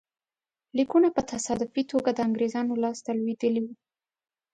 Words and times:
لیکونه 0.77 1.07
په 1.15 1.21
تصادفي 1.31 1.83
توګه 1.91 2.09
د 2.13 2.19
انګرېزانو 2.27 2.73
لاسته 2.83 3.09
لوېدلي 3.19 3.61
وو. 3.63 3.73